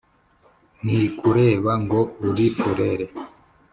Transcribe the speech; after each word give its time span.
ntikureba 0.83 1.71
ngo 1.83 1.99
uri 2.27 2.45
furere 2.57 3.05